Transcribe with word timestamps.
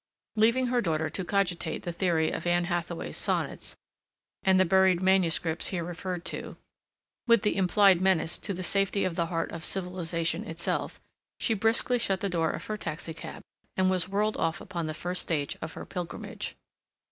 Leaving 0.35 0.65
her 0.65 0.81
daughter 0.81 1.11
to 1.11 1.23
cogitate 1.23 1.83
the 1.83 1.91
theory 1.91 2.31
of 2.31 2.47
Anne 2.47 2.63
Hathaway's 2.63 3.15
sonnets, 3.17 3.77
and 4.41 4.59
the 4.59 4.65
buried 4.65 4.99
manuscripts 4.99 5.67
here 5.67 5.83
referred 5.83 6.25
to, 6.25 6.57
with 7.27 7.43
the 7.43 7.55
implied 7.55 8.01
menace 8.01 8.39
to 8.39 8.51
the 8.51 8.63
safety 8.63 9.03
of 9.03 9.15
the 9.15 9.27
heart 9.27 9.51
of 9.51 9.63
civilization 9.63 10.43
itself, 10.43 10.99
she 11.39 11.53
briskly 11.53 11.99
shut 11.99 12.19
the 12.19 12.29
door 12.29 12.49
of 12.49 12.65
her 12.65 12.77
taxi 12.77 13.13
cab, 13.13 13.43
and 13.77 13.91
was 13.91 14.09
whirled 14.09 14.37
off 14.37 14.59
upon 14.59 14.87
the 14.87 14.95
first 14.95 15.21
stage 15.21 15.55
of 15.61 15.73
her 15.73 15.85
pilgrimage. 15.85 16.55